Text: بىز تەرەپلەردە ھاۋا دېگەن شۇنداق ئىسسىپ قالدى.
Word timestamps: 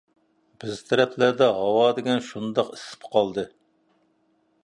بىز 0.61 0.79
تەرەپلەردە 0.91 1.49
ھاۋا 1.57 1.83
دېگەن 1.99 2.23
شۇنداق 2.29 2.73
ئىسسىپ 2.77 3.05
قالدى. 3.17 3.47